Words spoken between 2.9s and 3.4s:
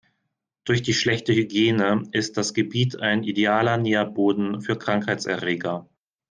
ein